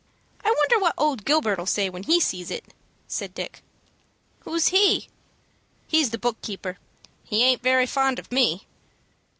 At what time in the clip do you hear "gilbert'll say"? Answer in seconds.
1.25-1.87